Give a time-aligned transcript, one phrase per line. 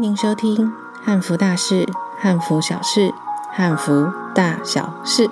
[0.00, 0.56] 迎您收听
[1.04, 1.86] 《汉服大事、
[2.18, 3.12] 汉服小事、
[3.50, 5.28] 汉服大小事》。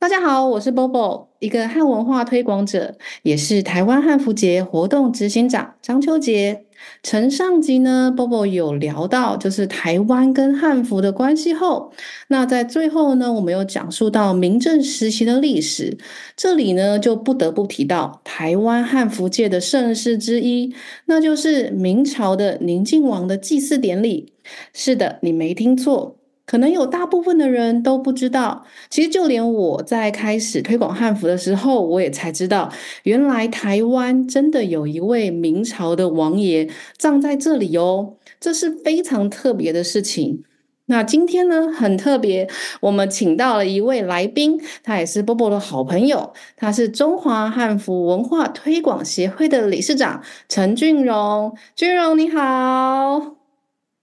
[0.00, 6.64] 大家好，我是 Bobo，一个汉文化推广者，也是台湾汉服节活动执行长张秋杰。
[7.02, 11.92] 陈上集呢，Bobo 有聊到就是台湾跟汉服的关系后，
[12.28, 15.96] 那在最后呢，我们有讲述到明正时期的历史。
[16.36, 20.74] 这里呢，就不得不提到台湾汉服界的盛事之一，
[21.06, 24.32] 那就是明朝的宁靖王的祭祀典礼。
[24.72, 26.17] 是的，你没听错。
[26.48, 36.66] 可能有大部分的人都不知道，其实就连我在开始推广汉服的时候，我也才知道，原来台湾真的有一位明朝的王爷
[36.96, 40.42] 葬在这里哦，这是非常特别的事情。
[40.86, 42.48] 那今天呢，很特别，
[42.80, 53.37] 我们请到了一位来宾，他也是 Bobo 的好朋友，他是中华汉服文化推广协会的理事长陈俊荣，俊荣你好。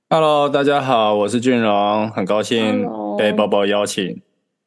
[0.08, 2.86] Hello，大家好，我是俊荣，很高兴
[3.18, 4.22] 被 Bobo 邀请。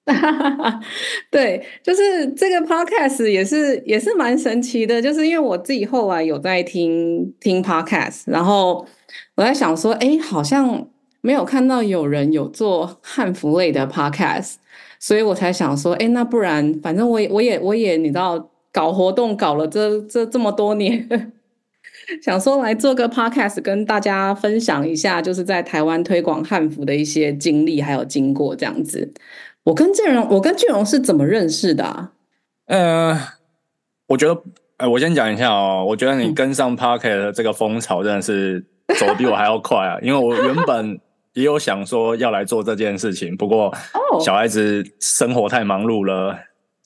[1.31, 8.85] 对，就是这个 Podcast 也是也是蛮神奇的，就是因为我自己后来有在听听 Podcast，然后
[9.37, 10.89] 我在想说，哎，好像
[11.21, 14.57] 没有看到有人有做汉服类的 Podcast，
[14.99, 21.33] 所以我才想说，哎，那不然反正我也我也我也你知道搞活动搞了这这这么多年。
[22.23, 29.13] 想说来做个 podcast 跟大家分享一下，就是在台湾推广汉服的一些经历还有经过这样子。
[29.65, 32.13] 我跟俊荣，我跟俊荣是怎么认识的啊？
[32.67, 33.19] 呃，
[34.07, 34.43] 我觉得，
[34.79, 35.85] 呃，我先讲一下哦。
[35.87, 38.65] 我觉得你跟上 podcast 的这个风潮真的是
[38.99, 39.99] 走得比我还要快啊！
[40.01, 40.99] 因为我原本
[41.35, 43.75] 也有想说要来做这件事情，不过
[44.25, 46.37] 小孩子生活太忙碌了。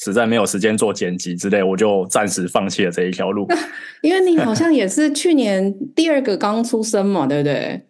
[0.03, 3.47] 实在没有时间做剪辑之类，我就暂时放弃了这一条路。
[4.03, 7.81] 因为你好像也是去年第二个刚出生嘛，对不对？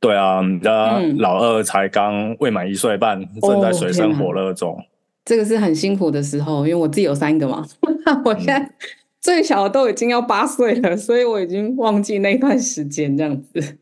[0.00, 4.78] 对啊，你家老二才刚未满一岁半，嗯、正在水深火热中。
[5.26, 7.66] 这个是很辛苦的时候，因为我自己有三个嘛。
[8.24, 8.70] 我现在
[9.20, 13.76] 最小的都已经要八岁了，所以我已经忘记那段时间这样子。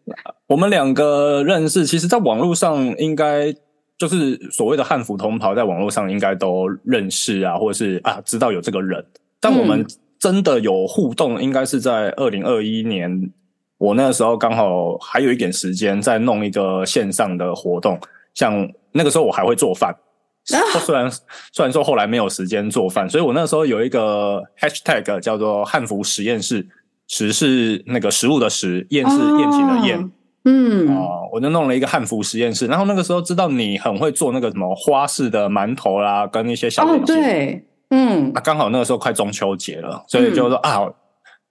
[0.48, 3.54] 我们两个认识，其实在网络上应该。
[3.98, 9.04] 就是所谓的汉服同袍，在网络上应该都认识啊，或者是啊知道有这个人。
[9.40, 9.86] 但我们
[10.18, 13.32] 真的有互动，应该是在二零二一年，嗯、
[13.78, 17.98] 我那个时候刚好还有一点时间，在弄一个线上的活动。
[18.34, 19.94] 像那个时候我还会做饭，
[20.52, 21.10] 啊、虽然
[21.52, 26.66] 虽然说后来没有时间做饭，所以我那时候有一个 hashtag 叫做汉服实验室，
[27.08, 30.10] 食是那个食物的食，验是宴请的宴。
[30.46, 37.16] 啊嗯哦，我就弄了一个汉服实验室，然后那个时候知道你很会做那个什么花式的馒头啦，跟一些小点心。
[37.16, 40.88] 哦，对，嗯，啊，刚好那个时候快中秋节了，所以就说、嗯、啊，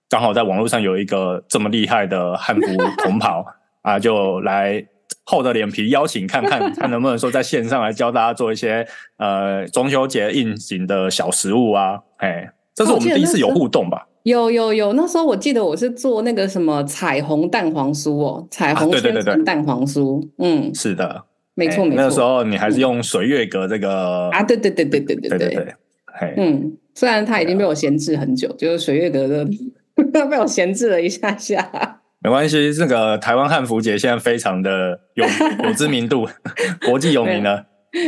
[0.08, 2.62] 刚好在网络上有一个这么厉害的汉服
[3.04, 3.44] 同袍
[3.82, 4.82] 啊，就来
[5.24, 8.86] 厚着脸皮邀请看看，看能不能说在线上来教大家做一些
[9.18, 14.05] 呃中秋节应景的小食物啊，哎，这是我们第一次有互动吧。
[14.26, 21.22] 有有有，那时候我记得我是做那个什么彩虹蛋黄酥哦，彩虹千层蛋黄酥，啊、嗯，是的，
[21.54, 21.96] 没错没错。
[21.96, 29.46] 那个时候你还是用水月阁这个啊，对对对对对对对对对，嗯，虽然它已经被我闲置很久，就是水月阁的
[30.28, 35.24] 被我闲置了一下下，没关系，这个台湾汉服节现在非常的有
[35.62, 36.26] 有知名度，
[36.84, 37.64] 国际有名了。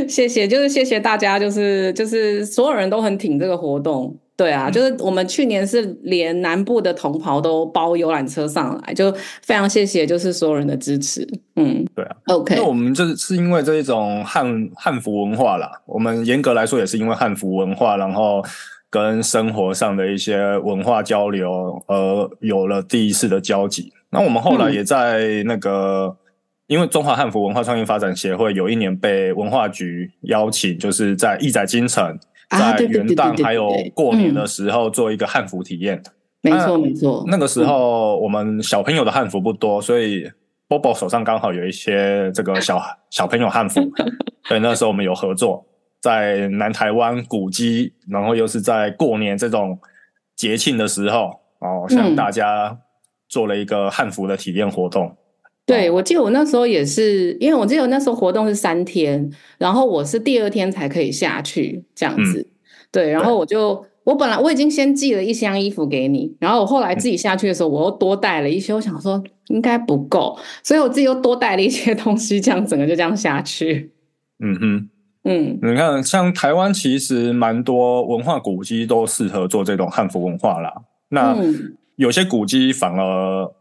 [0.08, 4.18] 谢谢，就是谢谢大家，就是就是所有人都很挺这个活动。
[4.38, 9.10] 对啊，就是我们去年是连南部的同袍都包游览车上来，就
[9.42, 11.26] 非常谢谢，就是所有人的支持。
[11.56, 12.54] 嗯，对啊，OK。
[12.54, 18.40] 那我们就是是因为这一种汉汉服文化啦，我们严格来说也是因为汉服文化，然后
[18.88, 23.92] 跟生活上的一些文化交流，而有了第一次的交集。
[24.10, 26.16] 那我们后来也在那个，嗯、
[26.68, 32.16] 因为中华汉服文化创意发展协会有一年被文化局邀请，就是在义载金城。
[32.48, 36.02] 在元旦还有过年的时候做一个汉服体验，
[36.40, 37.24] 没错没错。
[37.26, 40.26] 那个时候我们小朋友的汉服不多，所以
[40.68, 42.80] Bobo 手上刚好有一些这个小
[43.10, 43.80] 小朋友汉服，
[44.48, 45.66] 所以那时候我们有合作，
[46.00, 49.78] 在南台湾古迹，然后又是在过年这种
[50.34, 52.78] 节庆的时候，哦，向大家
[53.28, 55.14] 做了一个汉服的体验活动。
[55.68, 62.40] 对，我记得我那时候也是，因为我记得我那时候活动是三天，然后我是第二天才可以下去这样子。
[62.40, 62.52] 嗯、
[62.90, 73.92] 对，然后我就我本来我已经先寄了一箱衣服给你，然后我后来自己下去的时候，我又多带了一些，我想说应该不够，所以我自己又多带了一些东西，这样整个就这样下去。
[74.42, 74.88] 嗯哼，
[75.24, 80.72] 嗯，你看，像台湾其实蛮多文化古迹都适合做这种汉服文化啦。
[81.10, 81.36] 那
[81.96, 83.52] 有些古迹反而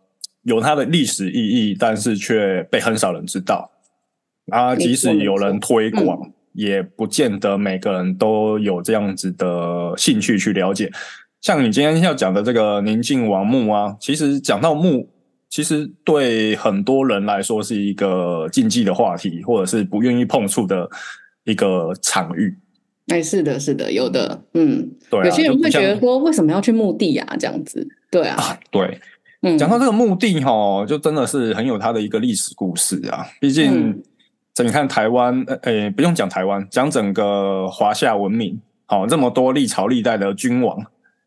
[0.48, 3.70] 有它的历史意义，但是却被很少人知道。
[4.50, 10.90] 啊，即使有人推广，嗯、也不见得每个人都有这样子的兴趣去了解。
[11.42, 15.10] 像你今天要讲的这个宁靖王墓啊，其实讲到墓，
[15.50, 20.90] 其实对很多人来说是一个禁忌的话题，或者是不愿意碰触的
[21.44, 22.56] 一个场域。
[23.08, 27.36] 哎，是的，是的，有的，嗯，对、啊，有些人会觉得说，为什么要去墓地啊？
[27.38, 29.00] 这样子，对啊，啊对，
[29.42, 33.92] 嗯，讲到这个墓地哈，就真的是很有它的一个历史故事啊，毕竟。
[33.92, 34.04] 嗯
[34.58, 40.76] 这你看台湾，呃，诶，不用讲台湾，讲整个华夏文明，好，这么多历朝历代的君王，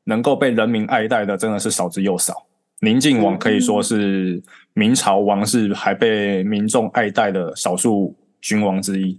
[0.03, 2.35] 能够被人民爱戴的，真的是少之又少。
[2.81, 4.43] 宁靖王可以说是
[4.75, 9.17] 明朝王室还被民众爱戴的少数君王之一。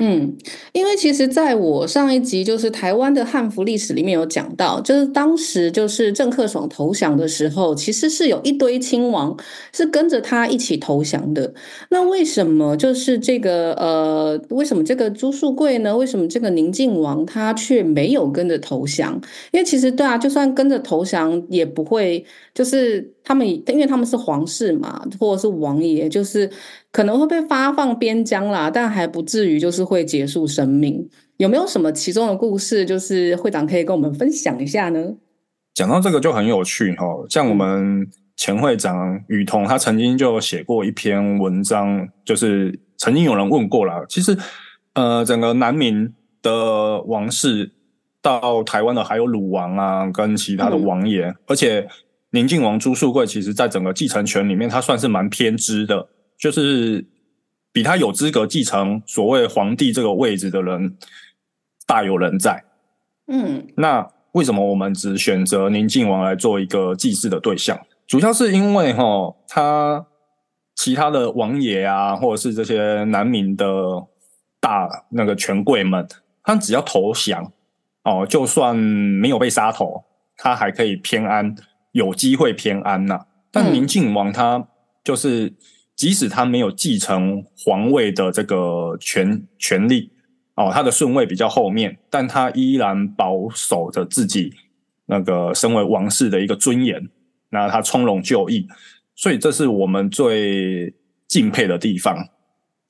[0.00, 0.36] 嗯，
[0.72, 9.36] 因为其实在我上一集就是台湾的汉服历史里面有讲到，就是当时就是郑克爽投降的时候，其实是有一堆亲王
[9.72, 11.54] 是跟着他一起投降的。
[11.90, 15.96] 那为什么就是这个呃，为什么这个朱树贵呢？
[15.96, 19.14] 为什么这个宁靖王他却没有跟着投降？
[19.52, 26.50] 因为其实对啊，就算跟着投降也不会，就是他们因为他们是皇室嘛，或者是王爷，就是。
[26.94, 31.10] 可能会被发放边疆啦，但还不至于就是会结束生命。
[31.38, 35.04] 有没有什么其中的故事，就是会长可以跟我们分享一下呢？
[35.74, 38.06] 讲到这个就很有趣哈，像我们
[38.36, 44.38] 前会长雨桐，他曾经就写过一篇文章，就是曾经有人问过啦，其实
[44.92, 47.72] 呃，整个南明的王室
[48.22, 51.88] 到台湾的还有鲁王啊，跟其他的王爷，嗯、而且
[52.30, 56.06] 宁靖王朱术贵，其实在整个继承权里面，他算是蛮偏支的。
[56.44, 57.02] 就是
[57.72, 60.94] 比他有资格继承所谓皇帝这个位置的人
[61.86, 62.62] 大有人在，
[63.28, 67.80] 嗯，那为什么我们只选择宁靖王来做一个祭祀的对象？
[68.06, 70.04] 主要是因为哈，他
[70.74, 73.66] 其他的王爷啊，或者是这些南明的
[74.60, 76.06] 大那个权贵们，
[76.42, 77.50] 他只要投降
[78.02, 80.04] 哦，就算没有被杀头，
[80.36, 81.56] 他还可以偏安，
[81.92, 83.24] 有机会偏安呐。
[83.50, 84.68] 但宁靖王他
[85.02, 85.54] 就是。
[85.96, 90.10] 即使他没有继承皇位的这个权权利
[90.56, 94.52] 哦，他的顺位比较后面，但他依然保守着自己
[95.06, 97.08] 那个身为王室的一个尊严。
[97.50, 98.66] 那他从容就义，
[99.14, 100.92] 所以这是我们最
[101.28, 102.28] 敬佩的地方。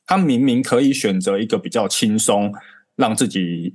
[0.06, 2.52] 他明明可以选择一个比较轻松，
[2.96, 3.74] 让自己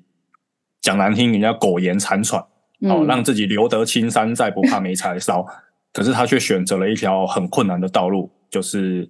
[0.82, 2.44] 讲难听，人家苟延残喘
[2.82, 5.46] 哦，让自己留得青山在，不怕没柴烧。
[5.94, 8.32] 可是他却选择了一条很困难的道路。
[8.50, 9.08] 就是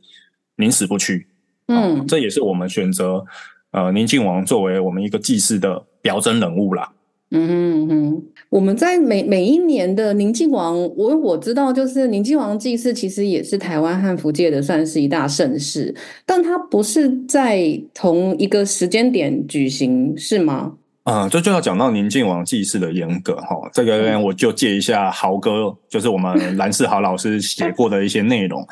[0.57, 1.27] 宁死不屈，
[1.67, 3.25] 嗯，这也是我们选择
[3.71, 6.91] 呃宁靖王作为我们一个祭祀的表征人物啦。
[7.31, 15.93] 嗯哼哼，我们在每每一年的宁靖王，我我知道，就是宁靖王祭祀其实也是台湾汉服界的算是一大盛事，
[16.25, 20.73] 但它不是在同一个时间点举行，是吗？
[21.03, 28.67] 啊、嗯，这就要讲到宁靖王祭祀的严格哈，这个我就借一下豪哥，就是我们蓝世豪老师写过的一些内容。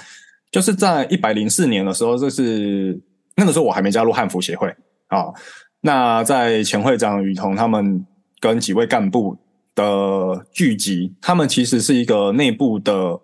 [0.52, 3.00] 就是在一百零四年的时候，这是
[3.36, 4.74] 那个时候我还没加入汉服协会
[5.07, 5.28] 啊、
[5.81, 8.06] 那在前会长雨桐他们
[8.40, 9.38] 跟几位干部
[9.76, 13.19] 的聚集，他们其实是一个内部的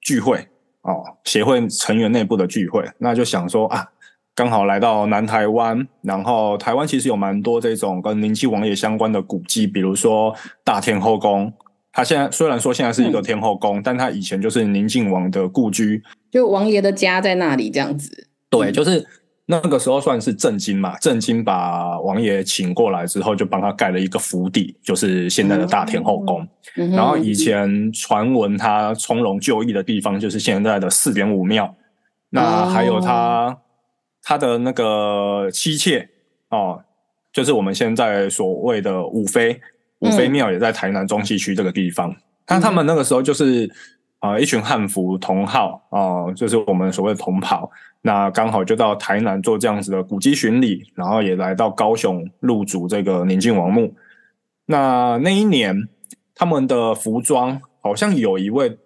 [0.00, 0.46] 聚会
[0.82, 2.84] 哦，协会成员内部的聚会。
[2.98, 3.88] 那就想说啊，
[4.34, 11.52] 刚好来到南台湾，然后台湾其实有蛮多这种跟宁靖王爷相关的古迹，比如说大天后宫。
[11.94, 18.26] 他现在虽然说现在是一个天后宫，嗯、但他以前就是宁靖王的故居，就王爷的家在那里这样子。
[18.50, 19.06] 对，就是
[19.46, 26.44] 那个时候算是正经嘛，正经把王爷请过来之后，就帮他盖了一个府邸，就是现在的大天后宫。
[26.74, 31.72] 嗯、然后以前传闻他从容就义的地方，就是现在的四点五庙。
[32.30, 33.56] 那还有他、哦、
[34.20, 36.08] 他的那个妻妾
[36.48, 36.82] 哦，
[37.32, 39.60] 就是我们现在所谓的五妃。
[40.00, 42.14] 五妃庙也在台南中西区这个地方，
[42.48, 43.66] 那、嗯、他们那个时候就是
[44.18, 47.70] 啊、呃、一群汉服同号啊、呃，就是我们所谓的同袍，
[48.02, 53.94] 那刚好就到台南做这样子的古迹巡礼，然后也来到高雄入主这个宁靖王墓。
[54.66, 55.88] 那那一年
[56.34, 58.76] 他们的服装好像有一位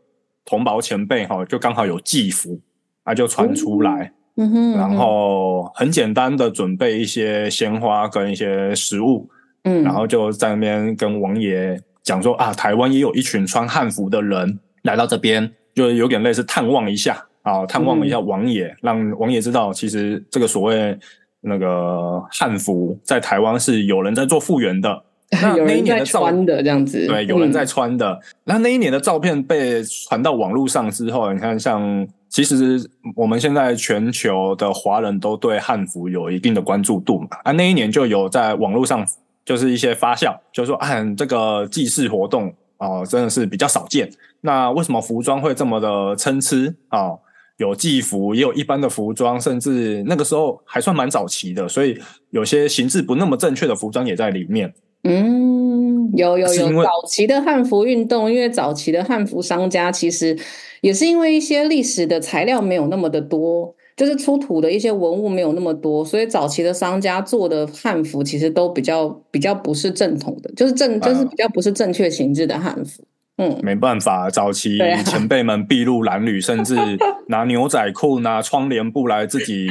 [0.45, 2.61] 同袍前辈哈，就刚好有祭服，
[3.03, 9.29] 啊就传出来，嗯哼，然后很简单的准备一些鲜花跟一些食物。
[9.69, 20.99] 嗯，然后就在那边跟王爷讲说啊，台湾也有一群穿汉服的人来到这边，就有点类似探望一下啊，探望一下王爷，嗯、让王爷知道，其实这个所谓
[21.43, 25.03] 那个汉服在台湾是有人在做复原的，
[25.43, 28.19] 那那一年的照穿的这样子，对，有人在穿的。
[28.45, 32.81] 那、嗯、那一年的照片被传到网络上之后，你看，像其实
[33.15, 37.29] 我们现在全球的华人都对汉服有一定的关注度嘛。
[37.45, 39.07] 啊，那一年就有在网络上
[39.49, 44.07] 就是一些发酵，就是说啊，这个祭祀活动哦、呃，真的是比较少见。
[44.43, 46.55] 那为什么服装会这么的参差
[46.89, 47.13] 啊？
[47.57, 54.71] 有祭服，也有一般的服装，甚至那个时候还算蛮早期的，所以有些形制不那么正确的服装也在里面。
[55.05, 60.39] 嗯，有有有，早期的汉服运动，因为早期的汉服商家其实
[60.83, 73.03] 也是因为一些历史的材料没有那么的多，就是出土的一些文物没有那么多，所以早期的商家做的汉服其实都比较比较不是正统的，就是正就是比较不是正确形制的汉服。
[73.39, 76.77] 嗯，没办法，早期前辈们筚路蓝缕，甚至
[77.27, 79.69] 拿牛仔裤、拿窗帘布来自己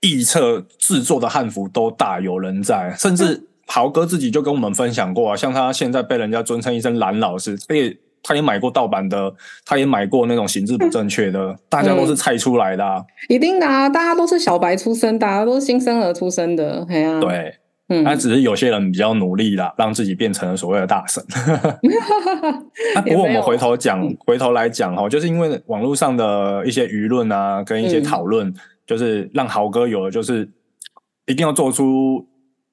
[0.00, 2.94] 臆测制作的汉服都大有人在。
[2.98, 7.96] 甚至豪哥自己就跟我们分享过啊，像他现在被人家尊称一声蓝老师，他也
[8.26, 9.32] 他也买过盗版的，
[9.64, 13.00] 他也买过那种形制不正确的，大家都是猜出来的啊。
[13.28, 17.54] 一定的啊，大家都是小白出身，大家都是新生儿出生的，哎呀，对。
[17.88, 21.24] 嗯，那只是有些人比较努力啦，让自己变成了所谓的大神。
[22.96, 28.52] 那 不过我们回头讲，回头来讲哈，就是因为网络上的一些舆论啊，跟一些讨论，
[28.84, 30.50] 就是让豪哥有了，就是
[31.26, 32.26] 一定要做出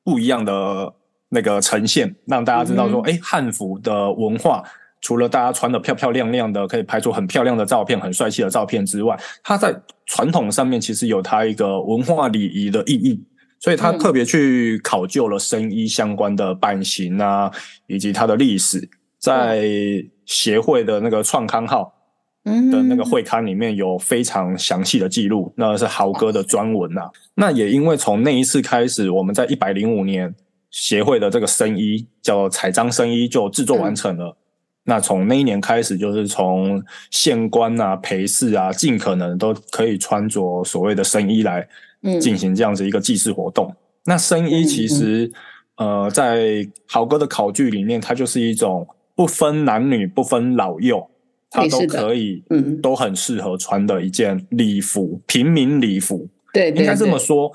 [0.04, 0.92] 不一样的
[1.30, 4.64] 那个呈现，让大家知道说，哎，汉服的文化
[5.04, 13.24] 除了大家穿的漂漂亮亮的，可以拍出很漂亮的照片、很帅气的照片之外，它在传统上面其实有它一个文化礼仪的意义。
[13.60, 17.50] 所以他特别去考究了生衣相关的版型啊，
[17.88, 18.86] 以及它的历史，
[19.18, 19.64] 在
[20.26, 21.94] 协会的那个创刊号
[22.44, 27.10] 的那个会刊里面有非常详细的记录，那是豪哥的专文啊。
[27.36, 30.36] 那也因为从那一次开始，我们在一百零五年
[30.70, 34.36] 协会的这个生衣叫彩章生衣就制作完成了。
[34.86, 41.68] 那从那一年开始，就是从县官啊、陪侍啊，尽可能都可以穿着所谓的生衣来。
[42.20, 43.75] 进行这样子一个祭祀活动，嗯、
[44.08, 45.32] 那生衣其实，
[45.78, 48.86] 嗯、呃，在豪哥的考据里面，它就是一种
[49.16, 51.10] 不分男女、不分老幼，
[51.50, 56.28] 它都可以，嗯，都很适合穿的一件礼服，平民礼服。
[56.52, 57.50] 对，对，对，应该这么说，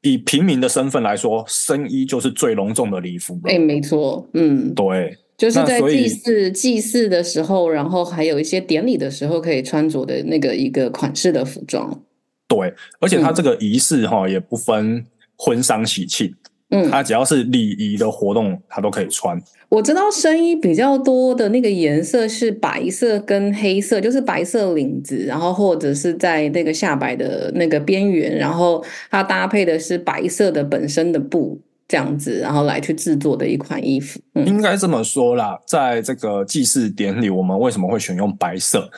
[0.00, 3.38] 以平民的身份来说，生衣就是最隆重的礼服。
[3.44, 12.00] 哎，没错，嗯，对，就是在祭祀祭祀的时候，然后还有一些典礼的时候可以穿着的那个一个款式的服装。
[12.46, 15.04] 对，而且它这个仪式哈也不分
[15.36, 16.32] 婚丧喜庆，
[16.70, 19.36] 嗯，它只要是礼仪的活动，它都可以穿。
[19.68, 31.58] 我知道生衣比较多的那个颜色是白色跟黑色，就是白色领子，然后或者是在那个下摆的那个边缘，然后它搭配的是白色的本身的布
[31.92, 34.18] 这样子，然后来去制作的一款衣服。
[34.32, 38.90] 嗯，应该这么说啦，在这个祭祀典礼，我们为什么会选用白色？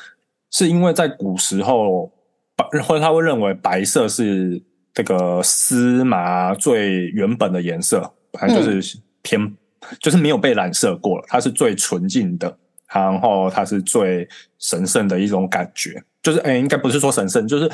[0.52, 2.12] 是因为在古时候。
[2.56, 9.56] 白或者他会认为白色是这个丝麻最原本的颜色，反正就是偏，嗯、
[9.98, 12.56] 就是没有被染色过了，它是最纯净的，
[12.94, 14.28] 然后它是最
[14.60, 17.68] 神圣的一种感觉，就是哎，应该不是说神圣，就是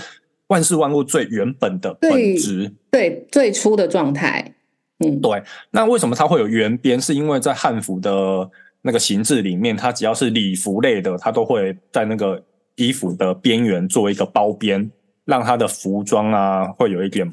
[0.47, 4.55] 万事万物最原本的本质，对，最初的状态。
[5.05, 5.43] 嗯，对。
[5.71, 7.01] 那为什么它会有圆边？
[7.01, 8.49] 是因为在汉服的
[8.83, 12.43] 那个形制里面，它只要是礼服类的，它都会在那个。
[12.77, 14.91] 衣服的边缘做一个包边，
[15.27, 17.31] 让它的服装啊会有一点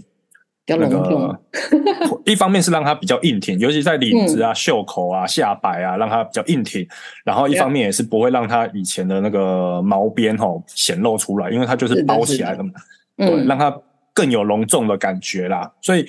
[0.67, 1.39] 那个，
[2.25, 6.85] 一方面是让它比较硬挺，尤其在领子啊、袖口啊、下摆啊，让它比较硬挺。
[7.23, 12.71] 然后一方面也是不会让它以前的那个毛边吼显露出来，因为它就是包起来的嘛，
[13.15, 13.73] 对，让它
[14.13, 15.71] 更有隆重的感觉啦。
[15.81, 16.05] 所以。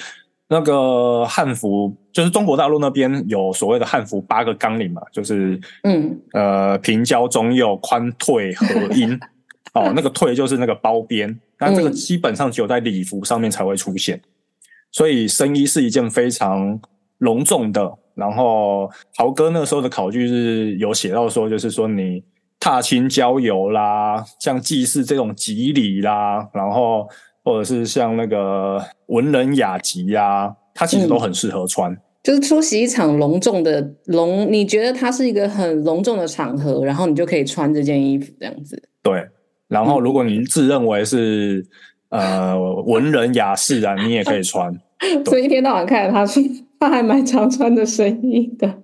[0.50, 9.12] 那个汉服就是中国大陆那边有所谓的汉服八个纲领嘛，就是嗯呃平交中右宽退合阴
[9.74, 14.22] 哦，那个退就是那个包边，那这个基本上只有在礼服上面才会出现，嗯、
[14.90, 16.80] 所以生衣是一件非常
[17.18, 17.92] 隆重的。
[18.14, 22.24] 然后豪哥那个时候的考据是有写到说，就是说你
[22.58, 27.06] 踏青郊游啦，像祭祀这种吉礼啦，然后。
[27.48, 31.90] 或者是像那个文人雅集呀，它其实都很适合穿。
[31.90, 38.82] 嗯，就是出席一场隆重的隆，你觉得它是一个很隆重的场合，然后你就可以穿这件衣服这样子。
[39.02, 39.26] 对，
[39.66, 41.64] 然后如果你自认为是、
[42.10, 44.70] 嗯、呃文人雅士啊，你也可以穿。
[45.24, 46.44] 所以一天到晚看着他穿，
[46.78, 48.82] 他还蛮常穿的生衣的。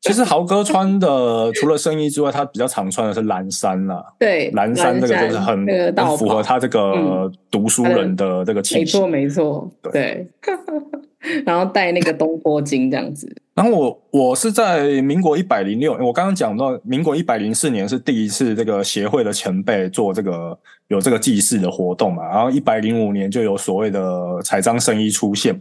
[0.00, 4.02] 其实豪哥穿的除了圣衣之外，他比较常穿的是蓝衫啦。
[4.18, 8.80] 对，蓝衫这个就是很，那个、很符合他这个读书人的这个气质。
[8.80, 9.70] 没错，没错。
[9.92, 10.26] 对。
[11.44, 13.30] 然后戴那个东坡巾这样子。
[13.54, 22.26] 然后我我是在民国一百零六，我刚刚讲到民国一百零四年是第一次这个协会的前辈做这个有这个祭祀的活动嘛。
[22.26, 25.54] 然后一百零五年就有所谓的彩章圣衣出现。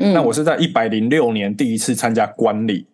[0.00, 0.12] 嗯。
[0.12, 2.86] 那我是在一百零六年第一次参加观礼。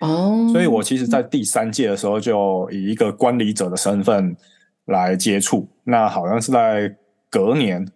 [0.00, 4.36] 哦，所以我其实，在第三届的时候，就以一个观礼者的身份
[4.86, 5.68] 来接触。
[5.84, 6.94] 那好像是在
[7.30, 7.86] 隔年，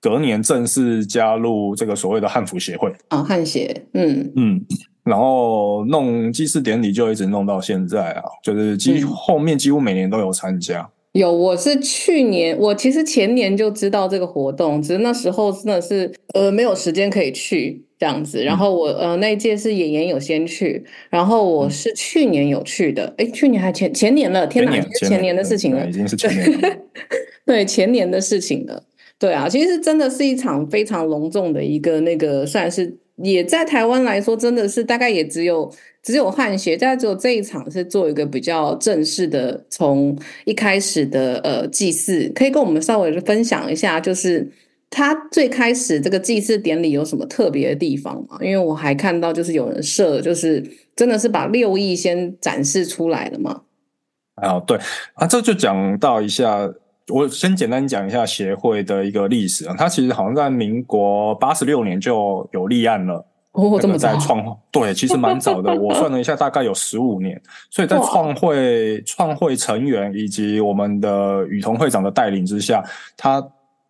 [0.00, 4.66] 隔年正式加入这个所谓的汉服协会啊，汉协，嗯嗯，
[5.04, 10.80] 然后弄祭祀典礼就一直弄到现在啊，就是几后面几乎每年都有参加。
[10.80, 18.42] 嗯有，我是去年，我其实前年就知道这个活动，只是那时候真的是呃没有时间可以去这样子。
[18.44, 26.76] 然后我呃那一届是演员有先去，然后我是去年有去的，哎、嗯，去年还前前年了，天哪，前年，前年的事情了，已经是 前年了，
[27.46, 28.82] 对，前年的事情了。
[29.18, 35.72] 对啊，其实真的是一场非常隆重的一个那个，算是也在台湾来说，真的是大概也只有。
[36.02, 44.48] 只有汉协，在只有这一场是做一个比较正式的，从一开始的呃祭祀，可以跟我们稍微分享一下，就是
[44.88, 48.38] 他最开始这个祭祀典礼有什么特别的地方吗？
[48.40, 50.64] 因为我还看到就是有人设，就是
[50.94, 53.62] 真的是把六艺先展示出来了嘛。
[54.36, 54.78] 啊，对
[55.14, 56.70] 啊，这就讲到一下，
[57.08, 63.26] 我先简单讲一下协会的一个历史啊，它其实好像在民国八十六年就有立案了。
[63.52, 64.12] 哦，这么早？
[64.12, 65.74] 在创 对，其实蛮早的。
[65.74, 67.40] 我算了一下，大概有十五年。
[67.70, 72.84] 所以在创会、创会成员以及我们的雨桐会长的带领之下，
[73.16, 73.42] 他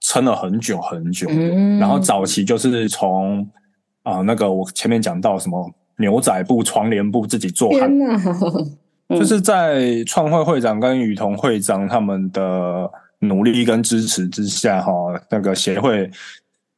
[0.06, 1.26] 撑了很久很久。
[1.28, 1.78] 嗯。
[1.78, 3.42] 然后早期就是从
[4.04, 7.70] 啊、呃，那个我前面讲到什么牛仔布、窗帘布自己做！
[9.10, 14.92] 就是在创会会长跟雨桐会长他们的努力跟支持之下，哈，
[15.30, 16.10] 那个协会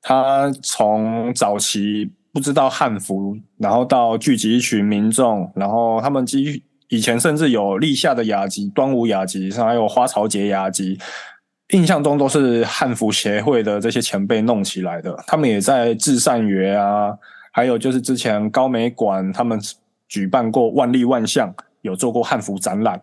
[0.02, 2.10] 他从早期。
[2.30, 10.96] 不知道汉服，然后到聚集一群民众，然后他们基以前甚至有立夏的雅集、端午雅集，还有花朝节雅集，
[11.70, 15.14] 印象中都是汉服协会的这些前辈弄起来的。
[15.26, 17.16] 他们也在至善园啊，
[17.52, 19.60] 还有就是之前高美馆他们
[20.08, 23.00] 举办过万立万象，有做过汉服展览，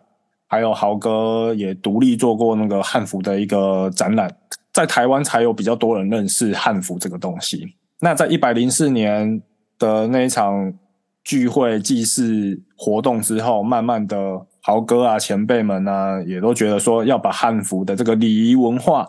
[0.48, 4.28] 还有豪哥也独立做过那个汉服的一个展览，
[4.72, 7.74] 在台湾才有比较多人认识汉服这个东西。
[8.00, 9.40] 那在一百零四年
[9.78, 10.74] 的那一场
[11.22, 19.08] 聚会祭祀活动之后，慢慢的豪哥啊前辈们啊，也都觉得说要把汉服的这个礼仪文化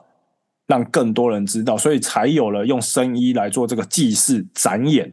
[0.68, 5.12] 让更多人知道，所以才有了用生衣来做这个祭祀展演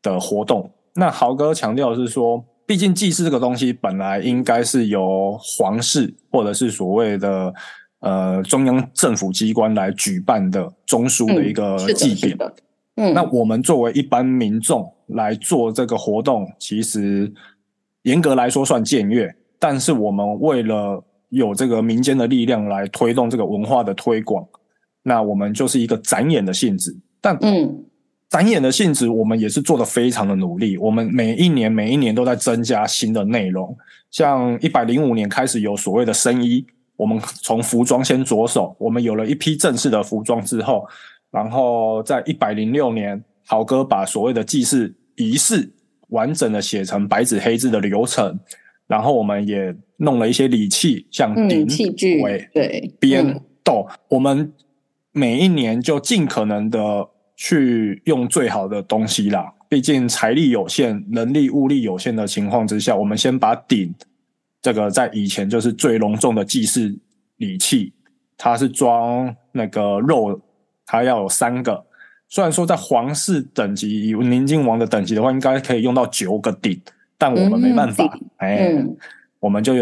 [0.00, 0.70] 的活动。
[0.94, 7.52] 那豪哥强调是说，毕竟祭祀这个东西本来应该是由皇室或者是所谓的
[7.98, 12.36] 呃中央政府机关来举办的中枢的一个祭典。
[12.38, 12.52] 嗯
[12.94, 17.32] 嗯，那我们作为一般民众来做这个活动，其实
[18.02, 24.44] 严格来说算僭越，但是我们为了有这个民间的力量来推动这个文化的推广，
[25.04, 26.92] 那我们就是一个展演的性质。
[27.20, 27.84] 但嗯，
[28.28, 33.76] 展演的性质我们也是做的非常的努力，我们每一年每一年都在增加新的内容。
[34.10, 40.84] 像一百零五年开始有所谓的生衣，我们从服装先着手，我们有了一批正式的服装之后。
[41.30, 45.70] 然后在一百零六年，豪哥把所谓的祭祀仪式
[46.08, 48.36] 完整的写成白纸黑字的流程，
[48.86, 54.52] 然后我们也弄了一些礼器，像鼎、器具、簋、对、鞭、斗，我们
[55.12, 59.52] 每一年就尽可能的去用最好的东西啦。
[59.68, 63.94] 毕竟财力有限、人力物力有限的情况之下，我们先把鼎
[64.60, 66.98] 这个在以前就是最隆重的祭祀
[67.38, 67.92] 礼器，
[68.36, 70.40] 它是装那个肉。
[70.84, 71.82] 它要有三个，
[72.28, 76.78] 虽然说在皇室等级，以宁亲王的等级的话，应该可以用到九个鼎，
[77.22, 78.84] 但我们没办法，哎、
[79.38, 79.72] 我们就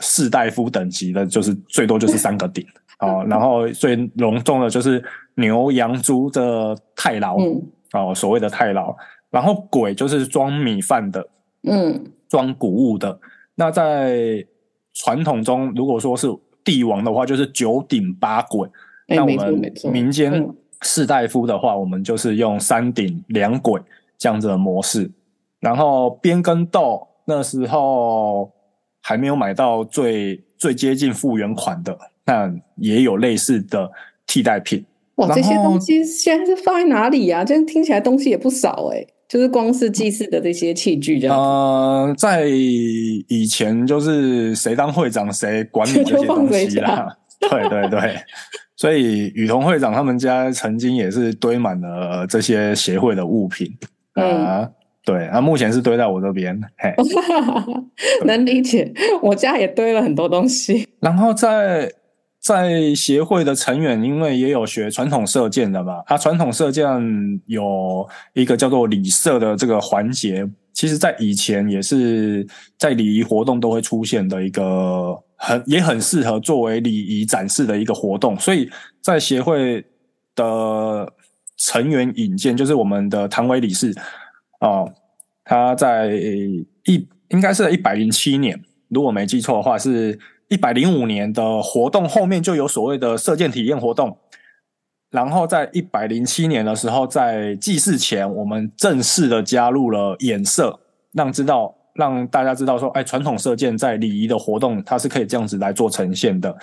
[0.00, 2.62] 士大夫等级的，就是最多就是三个鼎
[3.00, 3.24] 哦。
[3.26, 5.02] 然后最隆重的就是
[5.36, 7.62] 牛羊猪的太牢、嗯、
[7.94, 8.94] 哦，所谓的太牢。
[9.30, 11.26] 然后鬼就是装米饭的，
[11.62, 13.18] 嗯，装谷物的。
[13.54, 14.44] 那在
[14.92, 16.28] 传统中，如果说是
[16.62, 18.68] 帝王的话，就是九鼎八簋。
[19.08, 20.46] 那我们民间
[20.82, 23.82] 士大夫的话，我们就是用三鼎两簋
[24.18, 25.10] 这样子的模式。
[25.60, 28.50] 然后边跟豆那时候
[29.00, 33.90] 还没有买到最最接近复原款的，但也有类似的
[34.26, 34.84] 替代品。
[35.16, 37.44] 哇，这些东西现在是放在哪里呀？
[37.44, 39.06] 这样听起来东西也不少哎。
[39.28, 41.38] 就是光是祭祀的这些器具这样。
[41.38, 47.16] 呃，在以前就是谁当会长谁管理这些东西啦。
[47.38, 48.16] 对对对，
[48.74, 53.72] 所以雨桐会长他们家曾经也是堆满了这些协会的物品
[54.14, 54.22] 啊。
[54.22, 56.94] 呃对，那目前是堆在我这边，嘿，
[58.26, 58.92] 能理解。
[59.22, 60.86] 我家也堆了很多东西。
[61.00, 61.90] 然后在
[62.38, 66.86] 在协会的成员，因为也有学传统射箭的嘛，啊，传统射箭
[67.46, 72.46] 有一个叫做礼射的这个环节，其实在以前也是
[72.78, 78.68] 在礼仪活动都会出现的一个很也很适合作为礼仪展示的一个活动，所以
[79.00, 79.82] 在协会
[80.34, 81.10] 的
[81.56, 83.94] 成员引荐，就是我们的唐伟理事。
[84.60, 84.92] 哦，
[85.44, 86.12] 他在
[86.84, 90.18] 一应该是在一百零七年，如果没记错的话，是
[90.48, 94.16] 一百零五年的活动后面就有所谓的射箭体验活动，
[95.10, 100.78] 然后在一百零七年的时候，在祭祀前，我们正式的加入了演射，
[101.12, 106.54] 让知道让大家知道说，哎，传统射箭在礼仪的活动，它是可以这样子来做呈现的。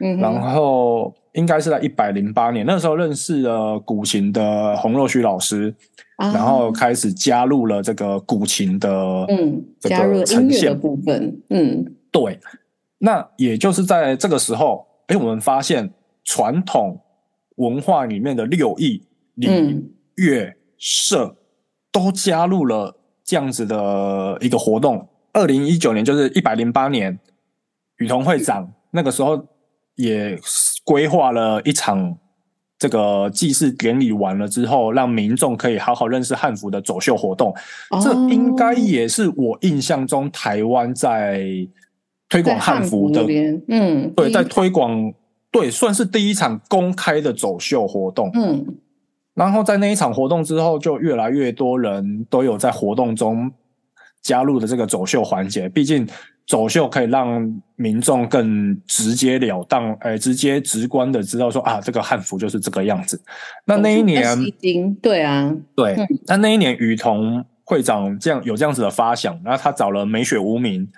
[0.00, 5.74] 嗯，然后应该是在一百零八年，那时候认识了古琴的洪若虚老师。
[6.16, 8.90] 然后开始加入了这个古琴的，
[9.28, 12.40] 嗯，加入了音乐的部分，嗯，对。
[12.98, 15.92] 那也就是在这个时候，哎，我们发现
[16.24, 16.98] 传统
[17.56, 19.02] 文化里面的六艺
[19.34, 19.48] 礼
[20.14, 21.36] 乐射
[21.92, 25.06] 都加入了这样子的一个活动。
[25.34, 27.18] 二零一九年，就是一百零八年，
[27.98, 29.46] 雨桐会长那个时候
[29.96, 30.38] 也
[30.82, 32.18] 规划了一场。
[32.78, 37.54] 这个祭祀典礼完了之后，让民众可以好好认识汉服的走秀活动，
[37.90, 41.42] 哦、这应该也是我印象中台湾在
[42.28, 43.24] 推广汉服的，
[43.68, 45.12] 嗯，对，在推广，
[45.50, 48.66] 对，算是第一场公开的走秀活动，嗯，
[49.34, 53.50] 然后在那一场活动之后，就越来越多人都有在活动中
[54.20, 56.06] 加入的这个走秀环节，毕竟。
[56.46, 63.20] 走秀可以让民众更直截了当，哎、欸，直接直观的知道说啊，这个汉服就是这个样子。
[63.64, 64.24] 那那一年，
[65.02, 65.96] 对啊，对，
[66.28, 70.88] 那、嗯、那一年雨桐会长这样有这样子的发想，然后他找了美雪无名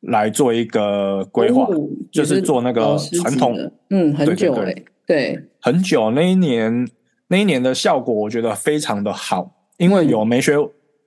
[0.00, 3.56] 来做一个规划，哦、就是做那个传统，
[3.88, 6.10] 嗯，很久哎、欸，对，很久。
[6.10, 6.86] 那一年，
[7.28, 10.56] 那一年的效果我觉得非常的好，因为有美雪。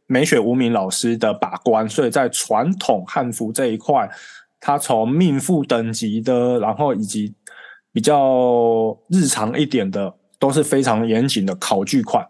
[0.07, 4.09] 美雪无名老师的把关，所以在传统汉服这一块，
[4.59, 7.33] 他从命妇等级的，然后以及
[7.91, 12.23] 比较日常一点的，都是非常严谨的考据款，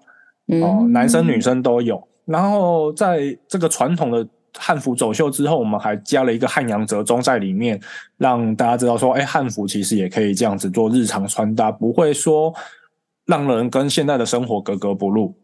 [0.61, 2.07] 哦、嗯，男生女生都有。
[2.25, 4.25] 然后在这个传统的
[4.57, 7.79] 汉服走秀之后，我们还加了一个汉阳折中在里面，
[8.17, 12.53] 让大家知道说，哎，汉服其实也可以这样子做日常穿搭，不会说
[13.25, 15.35] 让人跟现在的生活格格不入。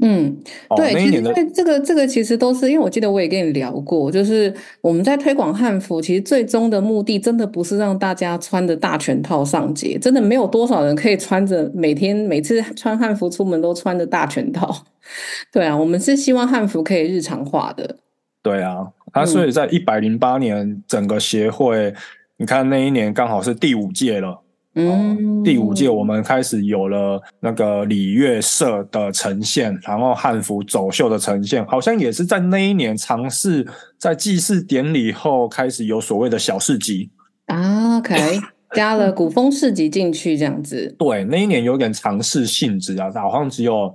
[0.00, 0.36] 嗯，
[0.76, 14.84] 对，其实这个这个其实都是因为我记得我也跟你聊过，就是我们在推广汉服，其实最终的目的真的不是让大家穿着大全套上街，真的没有多少人可以穿着每天每次穿汉服出门都穿着大全套。
[15.52, 17.96] 对啊，我们是希望汉服可以日常化的。
[18.40, 21.94] 对啊，他所以在一百零八年整个协会，嗯，
[22.36, 24.40] 你看那一年刚好是第五届了。
[24.80, 33.66] 嗯，第五届我们开始有了那个礼乐社的呈现，然后汉服走秀的呈现，好像也是在那一年尝试
[33.98, 37.10] 在祭祀典礼后开始有所谓的小市集
[37.46, 38.14] 啊，OK，
[38.72, 40.94] 加了古风市集进去这样子。
[40.96, 43.92] 对，那一年有点尝试性质啊，好像只有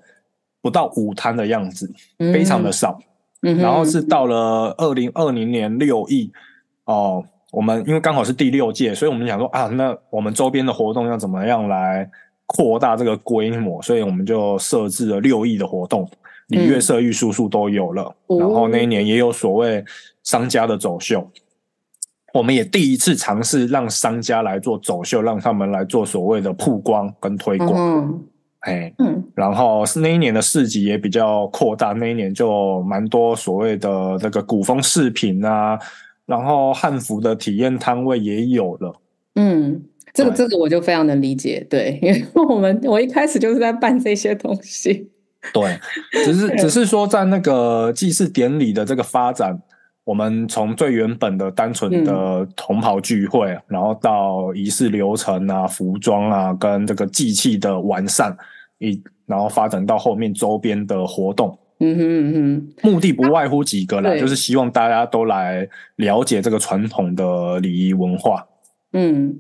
[0.61, 2.99] 不到五摊的样子，非常的少。
[3.43, 6.29] 嗯，然后是到了二零二零年六亿
[6.83, 7.23] 哦。
[7.53, 12.09] 我们因为刚好是第六届，所以我们想说啊，那我们周边的活动要怎么样来
[12.47, 13.79] 扩大这个规模？
[13.79, 16.09] 所以我们就设置了六亿的活动，
[16.47, 18.11] 礼乐社、玉叔叔都有了。
[18.29, 18.39] 嗯。
[18.39, 19.85] 然后那一年也有所谓
[20.23, 21.29] 商家的走秀，
[22.33, 27.71] 我们也第一次尝试让商家来做走秀，让他们来做所谓的曝光跟推广。
[27.75, 28.23] 嗯，
[28.61, 35.77] 哎，嗯，然后是那一年的市集也比较扩大，那一年就蛮多所谓的那个古风饰品啊。
[36.25, 38.93] 然后汉服的体验摊位也有了，
[39.35, 39.83] 嗯，
[40.13, 45.09] 这个这个我就非常能理解，对，因为我们我一开始就是在办这些东西，
[45.53, 45.77] 对，
[46.23, 49.61] 只是 只是说在那个祭祀典礼的这个发展，
[50.05, 58.35] 我们从最原本的单纯的同袍聚会，嗯，然后到仪式流程啊、服装啊，跟这个祭器的完善，
[58.79, 61.57] 一然后发展到后面周边的活动。
[61.83, 65.67] 嗯哼嗯哼，目的不外乎几个啦，啊，就是希望大家都来
[65.97, 68.47] 了解这个传统的礼仪文化。
[68.93, 69.39] 嗯，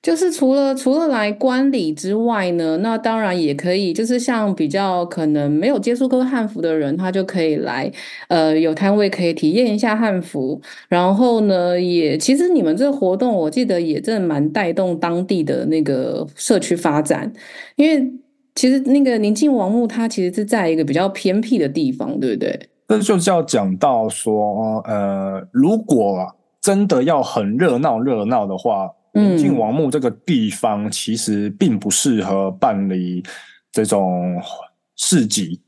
[0.00, 7.92] 就是除了除了来观礼之外呢，那当然也可以，就是像比较可能没有接触过汉服的人，他就可以来，
[8.28, 10.60] 呃，有摊位可以体验一下汉服。
[10.88, 17.32] 然后呢，也其实你们这个活动，我记得也真的蛮带动当地的那个社区发展，
[17.76, 18.12] 因为
[18.54, 22.68] 其实那个宁静王墓它其实是在一个比较偏僻的地方，对不对？
[22.88, 28.90] 这就是要讲到说，呃，如果真的要很热闹热闹的话。
[29.14, 33.22] 宁静王墓这个地方其实并不适合办理
[33.70, 34.40] 这种
[34.96, 35.60] 市集，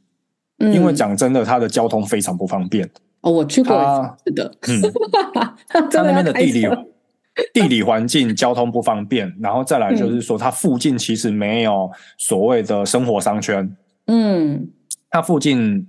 [0.60, 2.88] 嗯、因为讲真的，它的交通非常不方便。
[3.20, 4.80] 哦，我去过，是的，嗯，
[5.92, 6.66] 它那边的地理
[7.52, 13.68] 地理环境交通不方便，然后再来就是说，它附近其实没有所谓的生活商圈。
[14.06, 14.68] 嗯，
[15.10, 15.86] 它附近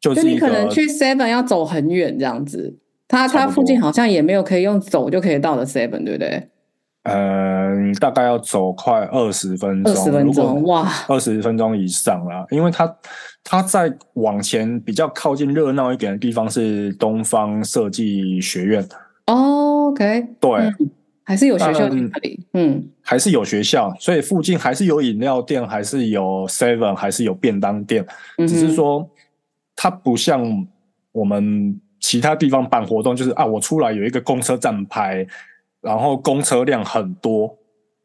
[0.00, 6.48] 就是就你可能去 Seven 要走很远这样子，它它附近好像也没有可以用走就可以到的 Seven，对不对？
[7.04, 12.96] 呃，大概要走快二十分钟，二十分钟哇，二十分钟以上啦，因为它
[13.42, 18.82] 它在往前比较靠近热闹一点的地方是东方设计学院。
[19.26, 20.90] 哦，OK，对、嗯，
[21.22, 28.06] 还是有学校在那里，嗯，还是有学校，所以附近还是有饮料店，还是有 Seven，还是有便当店，
[28.38, 29.08] 嗯、只是说
[29.76, 30.66] 它不像
[31.12, 35.26] 我们其他地方办活动，就是啊，我出来有一个公车站牌。
[35.84, 37.58] 然后公车量很多，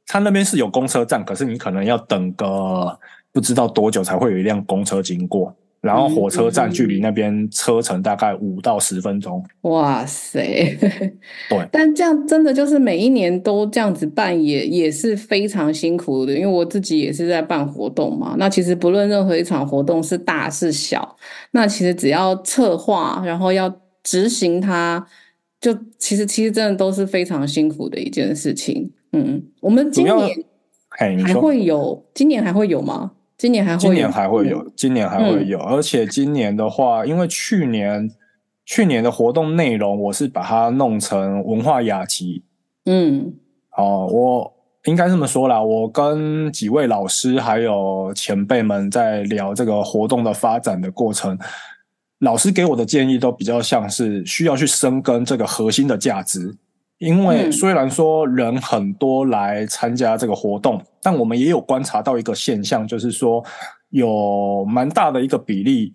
[0.06, 3.00] 他那边是有公车站，可是你可能要等个
[3.32, 5.56] 不知道多久才会有一辆公车经过。
[5.82, 9.44] 然后火车站距离那边车程大概五到十分钟。
[9.62, 10.78] 哇塞，
[11.50, 16.34] 对， 但这样真的就是每一年都这样子办也，也也是非常辛苦的。
[16.34, 18.36] 因为我自己也是在办活动嘛。
[18.38, 21.16] 那其实不论任何一场活动是大是小，
[21.52, 25.06] 那其实只要策划，然后要执行它。
[25.62, 30.18] 就其实其实真的都是非常辛苦的一件事情，嗯，我们今年
[31.26, 33.12] 还会有，今年还会有吗？
[33.40, 38.12] 今年还会有，今年还会有，今年还会有，而且今年的话，因为去年
[38.66, 42.44] 去年的活动内容，我是把它弄成文化雅集，
[42.84, 43.34] 嗯，
[43.78, 51.40] 哦，我应该这么说啦，我跟几位老师还有前辈们在聊这个活动的发展的过程。
[52.20, 56.54] 老师给我的建议都比较像是需要去深耕这个核心的价值，
[57.00, 63.44] 因为虽然说人很多来参加这个活动，但我们也有观察到一个现象，就是说
[63.90, 65.94] 有蛮大的一个比例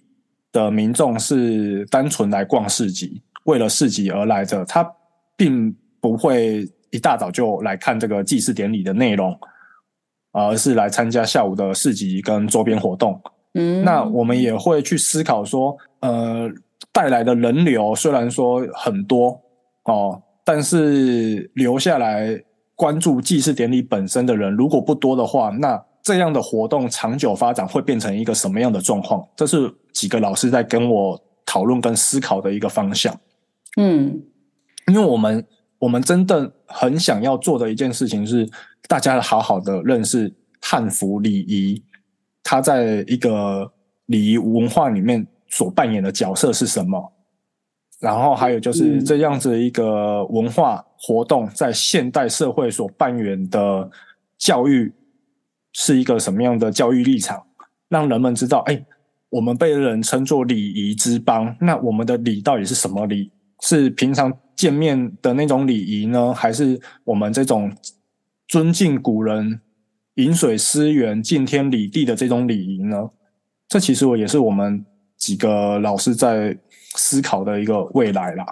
[0.50, 4.90] 的民众是单纯来逛市集，为了市集而来的，他
[5.36, 9.38] 并不会一大早就来看这个祭祀典礼的内容，
[10.32, 13.20] 而是来参加下午的市集跟周边活动。
[13.52, 16.50] 嗯，那我们也会去思考说，呃，
[16.92, 19.38] 带来的人流虽然说很多
[19.84, 22.38] 哦，但是留下来
[22.74, 29.26] 关注祭祀典礼本身的人如果不多的话，那这样的活动长久发展会变成一个什么样的状况？
[29.34, 33.18] 这是几个老师在跟我讨论跟思考的一个方向。
[33.78, 34.22] 嗯，
[34.88, 35.46] 因为我们
[35.78, 38.46] 我们真的很想要做的一件事情是，
[38.86, 40.30] 大家好好的认识
[40.60, 41.82] 汉服礼仪。
[42.42, 43.72] 它在一个
[44.06, 47.13] 礼仪文化里面所扮演的角色是什么？
[48.04, 53.90] 然后还有就是这样子一个文化活动在现代社会所扮演的
[54.36, 54.92] 教育
[55.72, 57.42] 是一个什么样的教育立场？
[57.88, 58.84] 让人们知道，哎，
[59.30, 63.30] 我们被人称作礼仪之邦，那我们的礼到底是什么礼？
[63.62, 66.34] 是平常见面的那种礼仪呢？
[66.34, 67.72] 还是我们这种
[68.46, 69.60] 尊敬古人？
[70.16, 73.10] 饮水思源、敬天理地的这种礼仪呢，
[73.66, 74.86] 这其实我也是我们
[75.16, 76.56] 几个老师在
[76.94, 78.46] 思考的一个未来啦。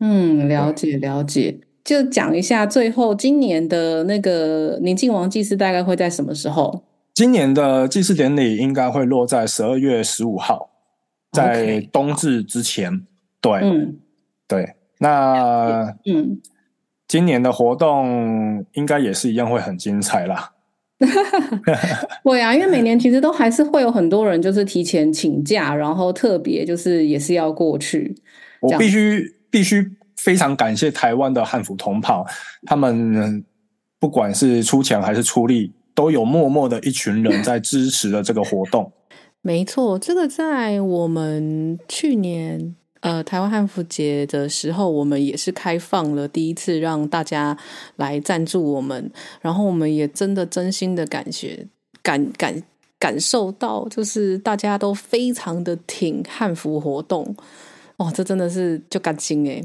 [0.00, 6.84] 嗯，了解了解，就讲一下最后今年的那个宁靖王祭祀大概会在什么时候？
[7.14, 10.70] 今年的祭祀典礼应该会落在十二月十五号，
[11.32, 12.92] 在冬至之前。
[12.92, 13.02] Okay.
[13.40, 13.98] 对，嗯，
[14.46, 16.40] 对，那嗯，
[17.06, 20.52] 今年的活动应该也是一样会很精彩啦。
[22.24, 28.14] 对啊，因为每年其实都还是会有很多人就是提前请假，然后特别就是也是要过去。
[28.60, 32.26] 我必须必须非常感谢台湾的汉服同袍，
[32.66, 33.44] 他们
[34.00, 38.92] 不管是出钱还是出力，都有默默的一群人在支持的这个活动。
[39.40, 42.74] 没错，这个在我们去年。
[43.00, 47.56] 呃，台湾汉服节的时候，我们也是开放了第一次让大家
[47.96, 51.66] 来赞助我们，然后我们也真的真心的感觉
[52.02, 52.62] 感感
[52.98, 57.36] 感受到，就是大家都非常的挺汉服活动，
[57.96, 59.64] 哦，这真的是就甘心诶。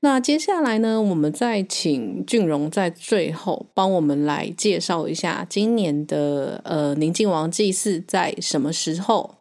[0.00, 9.36] 那接下来呢，我们再请俊荣在最后帮我们来介绍一下今年的呃宁静王祭祀在什么时候？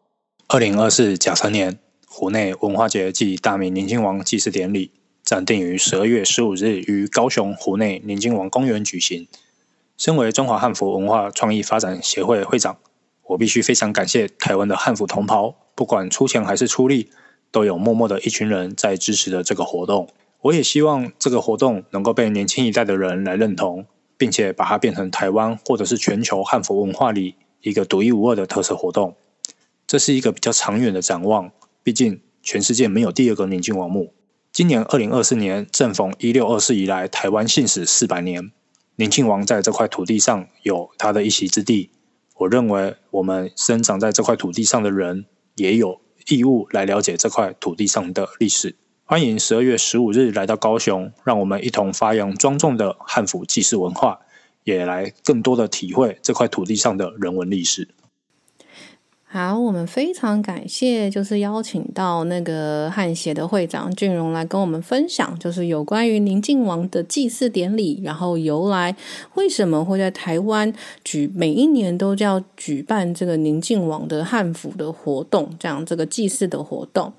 [0.47, 1.77] 二零二四甲辰年，
[2.15, 4.91] 湖内文化节暨大明宁靖王祭祀典礼
[5.23, 9.27] 暂定于十二月十五日于高雄湖内宁靖王公园举行。
[9.97, 12.77] 身为中华汉服文化创意发展协会会长，
[13.29, 17.09] 我必须非常感谢台湾的汉服同胞，不管出钱还是出力，
[17.49, 20.07] 都有默默的一群人在支持着这个活动。
[20.41, 29.15] 我也希望这个活动能够被年轻一代的人来认同，并且把它变成台湾或者是全球汉服文化里一个独一无二的特色活动。
[29.87, 31.51] 这是一个比较长远的展望，
[31.83, 34.13] 毕竟全世界没有第二个宁靖王墓。
[34.53, 38.51] 今年二零二四年正逢一六二四以来台湾信史四百年，
[38.95, 41.89] 宁靖王在这块土地上有他的一席之地。
[42.37, 48.75] 我认为我们生长在这块土地上的人也有义务来了解这块土地上的历史。
[49.05, 54.19] 欢迎十二月十五日来到高雄，让我们一同发扬庄重的汉服祭祀文化，
[54.63, 57.89] 也来更多的体会这块土地上的人文历史。
[59.33, 68.95] 好，我们非常感谢，就是邀请到那个汉协的会长俊荣来跟我们分享，就是有关于宁静王的祭祀典礼，然后由来，
[69.33, 70.71] 为什么会在台湾
[71.03, 77.11] 举每一年都叫举办这个宁静王的汉服的活动，这样这个祭祀的活动。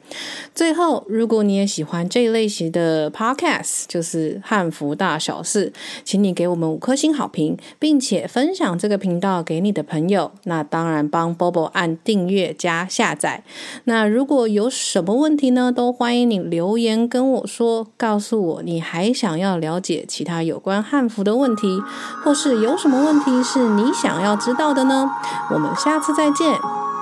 [0.55, 5.73] 最后，如果你也喜欢这一类型的 podcast，就是汉服大小事，
[6.05, 10.31] 请你给我们五颗星好评，并且分享这个频道给你的朋友。
[10.45, 11.99] 那当然，帮 Bobo 按。
[12.05, 13.43] 订阅加下载。
[13.85, 21.81] 那如果有什么问题呢，都欢迎你留言跟我说，告诉我你还想要了解其他有关汉服的问题，
[22.23, 25.11] 或是有什么问题是你想要知道的呢？
[25.51, 26.53] 我们下次再见，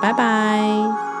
[0.01, 1.12] 拜拜。